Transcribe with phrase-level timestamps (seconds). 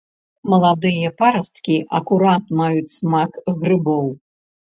[0.51, 4.09] Маладыя парасткі акурат маюць смак грыбоў.